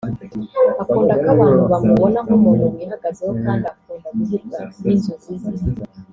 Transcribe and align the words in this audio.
akunda 0.81 1.13
ko 1.21 1.27
abantu 1.35 1.63
bamubona 1.71 2.19
nk’umuntu 2.25 2.63
wihagazeho 2.75 3.33
kandi 3.45 3.65
akunda 3.73 4.07
guhirwa 4.17 4.57
n’inzozi 4.83 5.33
ze 5.41 5.51